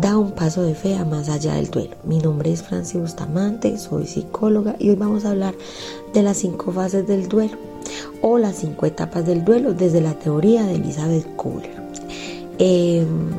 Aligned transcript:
da 0.00 0.18
un 0.18 0.32
paso 0.32 0.62
de 0.62 0.74
fe 0.74 0.94
a 0.94 1.04
más 1.04 1.28
allá 1.28 1.54
del 1.54 1.70
duelo. 1.70 1.96
Mi 2.04 2.18
nombre 2.18 2.52
es 2.52 2.62
Francis 2.62 3.00
Bustamante, 3.00 3.78
soy 3.78 4.06
psicóloga 4.06 4.76
y 4.78 4.90
hoy 4.90 4.96
vamos 4.96 5.24
a 5.24 5.30
hablar 5.30 5.54
de 6.12 6.22
las 6.22 6.36
cinco 6.36 6.70
fases 6.70 7.06
del 7.06 7.28
duelo 7.28 7.56
o 8.20 8.36
las 8.36 8.56
cinco 8.56 8.84
etapas 8.84 9.24
del 9.24 9.44
duelo 9.44 9.72
desde 9.72 10.02
la 10.02 10.12
teoría 10.14 10.64
de 10.64 10.74
Elizabeth 10.74 11.26
Kohler. 11.36 11.70
Em, 12.58 13.30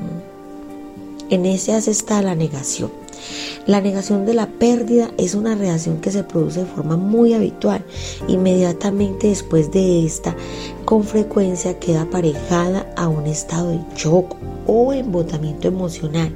en 1.29 1.46
ese 1.46 1.78
está 1.78 2.21
la 2.23 2.33
negación. 2.33 2.92
La 3.65 3.81
negación 3.81 4.25
de 4.25 4.33
la 4.33 4.47
pérdida 4.47 5.11
es 5.18 5.36
una 5.36 5.55
reacción 5.55 6.00
que 6.00 6.11
se 6.11 6.23
produce 6.23 6.61
de 6.61 6.65
forma 6.65 6.97
muy 6.97 7.33
habitual. 7.33 7.83
Inmediatamente 8.28 9.28
después 9.28 9.71
de 9.71 10.05
esta, 10.05 10.36
con 10.86 11.04
frecuencia 11.04 11.79
queda 11.79 12.04
aparejada 12.04 12.92
a 12.95 13.07
un 13.07 13.28
estado 13.28 13.71
de 13.71 13.79
shock 13.95 14.36
o 14.68 14.93
embotamiento 14.93 15.68
emocional 15.68 16.32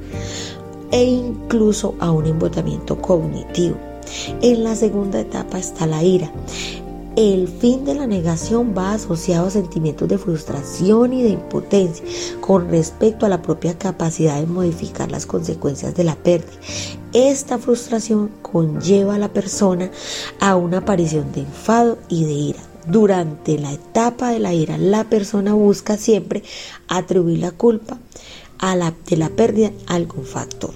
e 0.90 1.04
incluso 1.04 1.94
a 2.00 2.10
un 2.10 2.26
embotamiento 2.26 3.00
cognitivo. 3.00 3.76
En 4.42 4.64
la 4.64 4.76
segunda 4.76 5.20
etapa 5.20 5.58
está 5.58 5.86
la 5.86 6.02
ira. 6.02 6.30
El 7.16 7.46
fin 7.46 7.84
de 7.84 7.94
la 7.94 8.06
negación 8.06 8.74
va 8.76 8.94
asociado 8.94 9.46
a 9.46 9.50
sentimientos 9.50 10.08
de 10.08 10.16
frustración 10.16 11.12
y 11.12 11.22
de 11.22 11.28
impotencia 11.28 12.02
con 12.40 12.70
respecto 12.70 13.26
a 13.26 13.28
la 13.28 13.42
propia 13.42 13.78
capacidad 13.78 14.40
de 14.40 14.46
modificar 14.46 15.10
las 15.10 15.26
consecuencias 15.26 15.94
de 15.94 16.04
la 16.04 16.16
pérdida. 16.16 16.52
Esta 17.12 17.58
frustración 17.58 18.30
conlleva 18.40 19.16
a 19.16 19.18
la 19.18 19.28
persona 19.28 19.90
a 20.40 20.56
una 20.56 20.78
aparición 20.78 21.32
de 21.32 21.40
enfado 21.40 21.98
y 22.08 22.24
de 22.24 22.32
ira. 22.32 22.60
Durante 22.86 23.58
la 23.58 23.74
etapa 23.74 24.30
de 24.30 24.38
la 24.38 24.54
ira, 24.54 24.78
la 24.78 25.04
persona 25.04 25.52
busca 25.52 25.98
siempre 25.98 26.42
atribuir 26.88 27.40
la 27.40 27.50
culpa 27.50 27.98
a 28.58 28.74
de 28.74 29.16
la 29.18 29.28
pérdida 29.28 29.70
a 29.86 29.96
algún 29.96 30.24
factor. 30.24 30.70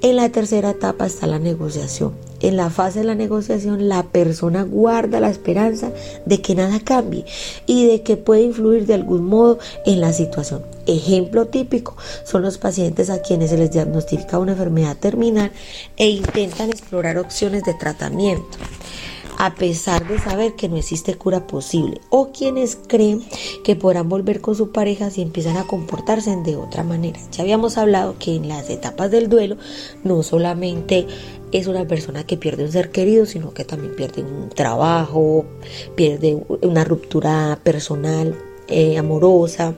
En 0.00 0.16
la 0.16 0.30
tercera 0.30 0.70
etapa 0.70 1.04
está 1.04 1.26
la 1.26 1.38
negociación. 1.38 2.29
En 2.40 2.56
la 2.56 2.70
fase 2.70 3.00
de 3.00 3.04
la 3.04 3.14
negociación, 3.14 3.88
la 3.88 4.04
persona 4.04 4.62
guarda 4.62 5.20
la 5.20 5.30
esperanza 5.30 5.92
de 6.24 6.40
que 6.40 6.54
nada 6.54 6.80
cambie 6.80 7.24
y 7.66 7.86
de 7.86 8.02
que 8.02 8.16
puede 8.16 8.42
influir 8.42 8.86
de 8.86 8.94
algún 8.94 9.24
modo 9.24 9.58
en 9.84 10.00
la 10.00 10.12
situación. 10.12 10.62
Ejemplo 10.86 11.46
típico 11.46 11.96
son 12.24 12.42
los 12.42 12.58
pacientes 12.58 13.10
a 13.10 13.20
quienes 13.22 13.50
se 13.50 13.58
les 13.58 13.70
diagnostica 13.70 14.38
una 14.38 14.52
enfermedad 14.52 14.96
terminal 14.96 15.52
e 15.96 16.08
intentan 16.08 16.70
explorar 16.70 17.18
opciones 17.18 17.64
de 17.64 17.74
tratamiento 17.74 18.58
a 19.40 19.54
pesar 19.54 20.06
de 20.06 20.18
saber 20.18 20.54
que 20.54 20.68
no 20.68 20.76
existe 20.76 21.14
cura 21.14 21.46
posible, 21.46 21.98
o 22.10 22.30
quienes 22.30 22.76
creen 22.76 23.22
que 23.64 23.74
podrán 23.74 24.06
volver 24.10 24.42
con 24.42 24.54
su 24.54 24.70
pareja 24.70 25.08
si 25.08 25.22
empiezan 25.22 25.56
a 25.56 25.66
comportarse 25.66 26.36
de 26.44 26.56
otra 26.56 26.84
manera. 26.84 27.18
Ya 27.32 27.42
habíamos 27.42 27.78
hablado 27.78 28.16
que 28.18 28.34
en 28.34 28.48
las 28.48 28.68
etapas 28.68 29.10
del 29.10 29.30
duelo 29.30 29.56
no 30.04 30.22
solamente 30.22 31.06
es 31.52 31.66
una 31.66 31.86
persona 31.86 32.24
que 32.24 32.36
pierde 32.36 32.64
un 32.64 32.72
ser 32.72 32.90
querido, 32.90 33.26
sino 33.26 33.52
que 33.52 33.64
también 33.64 33.94
pierde 33.94 34.22
un 34.22 34.48
trabajo, 34.50 35.44
pierde 35.94 36.38
una 36.62 36.84
ruptura 36.84 37.58
personal, 37.62 38.34
eh, 38.68 38.98
amorosa, 38.98 39.74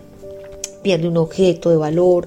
pierde 0.82 1.08
un 1.08 1.16
objeto 1.16 1.70
de 1.70 1.76
valor, 1.76 2.26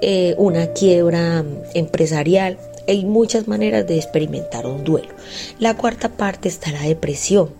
eh, 0.00 0.34
una 0.38 0.72
quiebra 0.72 1.44
empresarial. 1.74 2.58
Hay 2.88 3.04
muchas 3.04 3.46
maneras 3.46 3.86
de 3.86 3.96
experimentar 3.96 4.66
un 4.66 4.82
duelo. 4.82 5.10
La 5.58 5.76
cuarta 5.76 6.08
parte 6.08 6.48
está 6.48 6.72
la 6.72 6.82
depresión. 6.82 7.59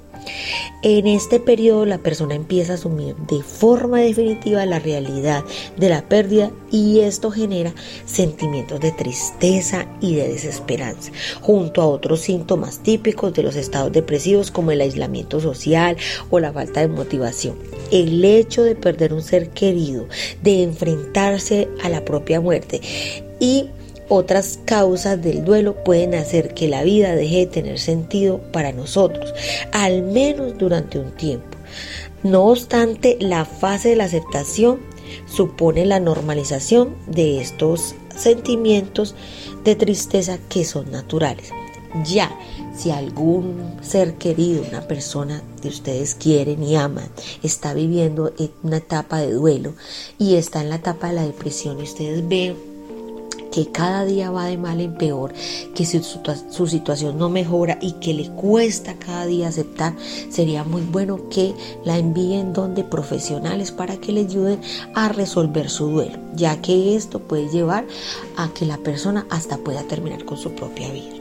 En 0.82 1.06
este 1.06 1.40
periodo 1.40 1.84
la 1.84 1.98
persona 1.98 2.34
empieza 2.34 2.72
a 2.72 2.76
asumir 2.76 3.14
de 3.16 3.42
forma 3.42 4.00
definitiva 4.00 4.64
la 4.64 4.78
realidad 4.78 5.44
de 5.76 5.88
la 5.90 6.08
pérdida 6.08 6.50
y 6.70 7.00
esto 7.00 7.30
genera 7.30 7.74
sentimientos 8.06 8.80
de 8.80 8.90
tristeza 8.90 9.86
y 10.00 10.14
de 10.14 10.28
desesperanza, 10.28 11.12
junto 11.42 11.82
a 11.82 11.86
otros 11.86 12.20
síntomas 12.20 12.78
típicos 12.78 13.34
de 13.34 13.42
los 13.42 13.56
estados 13.56 13.92
depresivos 13.92 14.50
como 14.50 14.70
el 14.70 14.80
aislamiento 14.80 15.38
social 15.40 15.98
o 16.30 16.40
la 16.40 16.52
falta 16.52 16.80
de 16.80 16.88
motivación. 16.88 17.56
El 17.90 18.24
hecho 18.24 18.62
de 18.62 18.74
perder 18.74 19.12
un 19.12 19.22
ser 19.22 19.50
querido, 19.50 20.06
de 20.42 20.62
enfrentarse 20.62 21.68
a 21.82 21.90
la 21.90 22.04
propia 22.06 22.40
muerte 22.40 22.80
y 23.38 23.68
otras 24.10 24.58
causas 24.64 25.22
del 25.22 25.44
duelo 25.44 25.82
pueden 25.84 26.14
hacer 26.14 26.52
que 26.52 26.68
la 26.68 26.82
vida 26.82 27.14
deje 27.14 27.38
de 27.38 27.46
tener 27.46 27.78
sentido 27.78 28.40
para 28.52 28.72
nosotros, 28.72 29.32
al 29.72 30.02
menos 30.02 30.58
durante 30.58 30.98
un 30.98 31.12
tiempo. 31.12 31.56
No 32.24 32.48
obstante, 32.48 33.16
la 33.20 33.44
fase 33.44 33.90
de 33.90 33.96
la 33.96 34.04
aceptación 34.04 34.80
supone 35.26 35.86
la 35.86 36.00
normalización 36.00 36.96
de 37.06 37.40
estos 37.40 37.94
sentimientos 38.16 39.14
de 39.64 39.76
tristeza 39.76 40.38
que 40.48 40.64
son 40.64 40.90
naturales. 40.90 41.50
Ya, 42.04 42.36
si 42.76 42.90
algún 42.90 43.76
ser 43.80 44.14
querido, 44.14 44.64
una 44.68 44.82
persona 44.82 45.42
que 45.62 45.68
ustedes 45.68 46.14
quieren 46.14 46.62
y 46.62 46.76
aman, 46.76 47.08
está 47.42 47.74
viviendo 47.74 48.32
una 48.62 48.78
etapa 48.78 49.18
de 49.18 49.32
duelo 49.32 49.74
y 50.18 50.34
está 50.34 50.60
en 50.60 50.70
la 50.70 50.76
etapa 50.76 51.08
de 51.08 51.14
la 51.14 51.22
depresión 51.22 51.80
y 51.80 51.84
ustedes 51.84 52.28
ven 52.28 52.69
que 53.50 53.66
cada 53.70 54.04
día 54.04 54.30
va 54.30 54.46
de 54.46 54.56
mal 54.56 54.80
en 54.80 54.94
peor, 54.94 55.32
que 55.74 55.84
su, 55.84 56.02
su, 56.50 56.66
situación 56.66 57.18
no 57.18 57.28
mejora 57.28 57.78
y 57.80 57.92
que 57.92 58.14
le 58.14 58.28
cuesta 58.30 58.94
cada 58.94 59.26
día 59.26 59.48
aceptar, 59.48 59.94
sería 60.30 60.64
muy 60.64 60.82
bueno 60.82 61.28
que 61.28 61.54
la 61.84 61.98
envíen 61.98 62.52
donde 62.52 62.84
profesionales 62.84 63.72
para 63.72 63.96
que 63.96 64.12
le 64.12 64.20
ayuden 64.20 64.60
a 64.94 65.08
resolver 65.08 65.70
su 65.70 65.86
duelo, 65.86 66.18
ya 66.34 66.60
que 66.60 66.96
esto 66.96 67.20
puede 67.20 67.48
llevar 67.48 67.86
a 68.36 68.48
que 68.48 68.66
la 68.66 68.78
persona 68.78 69.26
hasta 69.30 69.58
pueda 69.58 69.82
terminar 69.82 70.24
con 70.24 70.38
su 70.38 70.52
propia 70.52 70.90
vida. 70.90 71.20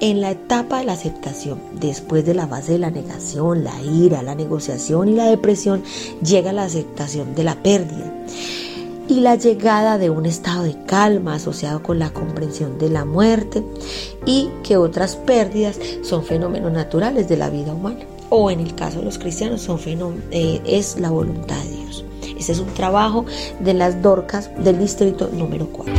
En 0.00 0.20
la 0.20 0.32
etapa 0.32 0.80
de 0.80 0.84
la 0.84 0.94
aceptación, 0.94 1.60
después 1.74 2.24
de 2.26 2.34
la 2.34 2.46
base 2.46 2.72
de 2.72 2.78
la 2.78 2.90
negación, 2.90 3.62
la 3.62 3.80
ira, 3.80 4.22
la 4.22 4.34
negociación 4.34 5.08
y 5.08 5.14
la 5.14 5.26
depresión, 5.26 5.84
llega 6.20 6.52
la 6.52 6.64
aceptación 6.64 7.36
de 7.36 7.44
la 7.44 7.62
pérdida 7.62 8.12
y 9.08 9.20
la 9.20 9.34
llegada 9.34 9.98
de 9.98 10.10
un 10.10 10.26
estado 10.26 10.62
de 10.64 10.76
calma 10.84 11.34
asociado 11.34 11.82
con 11.82 11.98
la 11.98 12.10
comprensión 12.10 12.78
de 12.78 12.88
la 12.88 13.04
muerte 13.04 13.62
y 14.26 14.50
que 14.62 14.76
otras 14.76 15.16
pérdidas 15.16 15.78
son 16.02 16.24
fenómenos 16.24 16.72
naturales 16.72 17.28
de 17.28 17.36
la 17.36 17.50
vida 17.50 17.74
humana 17.74 18.00
o 18.30 18.50
en 18.50 18.60
el 18.60 18.74
caso 18.74 19.00
de 19.00 19.04
los 19.04 19.18
cristianos 19.18 19.60
son 19.60 19.78
eh, 20.30 20.60
es 20.64 20.98
la 20.98 21.10
voluntad 21.10 21.62
de 21.64 21.70
Dios. 21.70 22.04
Ese 22.38 22.52
es 22.52 22.58
un 22.60 22.72
trabajo 22.72 23.26
de 23.60 23.74
las 23.74 24.00
Dorcas 24.00 24.50
del 24.56 24.78
distrito 24.78 25.28
número 25.32 25.66
4. 25.66 25.92